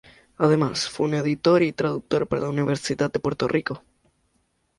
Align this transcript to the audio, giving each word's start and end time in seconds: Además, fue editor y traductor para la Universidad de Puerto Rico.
Además, 0.39 0.89
fue 0.89 1.15
editor 1.15 1.61
y 1.61 1.73
traductor 1.73 2.25
para 2.27 2.41
la 2.41 2.49
Universidad 2.49 3.13
de 3.13 3.19
Puerto 3.19 3.47
Rico. 3.47 3.83